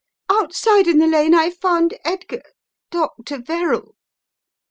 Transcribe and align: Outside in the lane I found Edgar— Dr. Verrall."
Outside 0.31 0.87
in 0.87 0.97
the 0.97 1.05
lane 1.05 1.35
I 1.35 1.51
found 1.51 1.93
Edgar— 2.03 2.41
Dr. 2.89 3.37
Verrall." 3.37 3.93